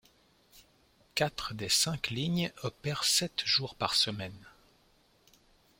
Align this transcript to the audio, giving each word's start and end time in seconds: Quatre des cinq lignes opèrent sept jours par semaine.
Quatre 1.13 1.53
des 1.53 1.69
cinq 1.69 2.09
lignes 2.09 2.51
opèrent 2.63 3.03
sept 3.03 3.45
jours 3.45 3.75
par 3.75 3.93
semaine. 3.93 4.47